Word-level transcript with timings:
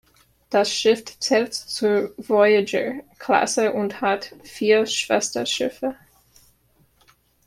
Das 0.49 0.73
Schiff 0.73 1.19
zählt 1.19 1.53
zur 1.53 2.11
"Voyager"-Klasse 2.17 3.69
und 3.71 4.01
hat 4.01 4.33
vier 4.43 4.87
Schwesterschiffe. 4.87 5.95